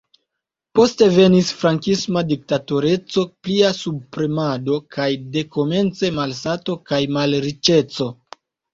Poste 0.77 1.09
venis 1.17 1.51
frankisma 1.59 2.23
diktatoreco, 2.31 3.27
plia 3.45 3.71
subpremado 3.83 4.81
kaj 4.99 5.09
dekomence 5.39 6.15
malsato 6.21 6.81
kaj 6.93 7.05
malriĉeco. 7.23 8.15